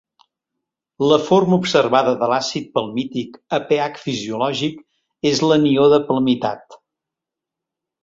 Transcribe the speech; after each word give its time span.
La 1.11 1.19
forma 1.25 1.59
observada 1.63 2.13
de 2.23 2.31
l'àcid 2.31 2.71
palmític 2.79 3.39
a 3.59 3.61
pH 3.69 4.03
fisiològic 4.09 4.83
és 5.35 5.47
l'anió 5.49 5.89
de 5.97 6.05
palmitat. 6.11 6.83